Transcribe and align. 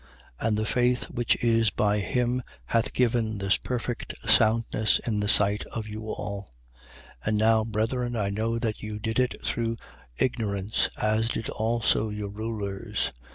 And 0.39 0.57
the 0.57 0.65
faith 0.65 1.11
which 1.11 1.35
is 1.43 1.69
by 1.69 1.99
him 1.99 2.41
hath 2.65 2.91
given 2.91 3.37
this 3.37 3.57
perfect 3.57 4.15
soundness 4.27 4.97
in 4.97 5.19
the 5.19 5.29
sight 5.29 5.63
of 5.67 5.87
you 5.87 6.07
all. 6.07 6.47
3:17. 7.21 7.25
And 7.27 7.37
now, 7.37 7.63
brethren, 7.63 8.15
I 8.15 8.31
know 8.31 8.57
that 8.57 8.81
you 8.81 8.97
did 8.97 9.19
it 9.19 9.35
through 9.45 9.77
ignorance: 10.17 10.89
as 10.99 11.29
did 11.29 11.49
also 11.51 12.09
your 12.09 12.29
rulers. 12.31 13.11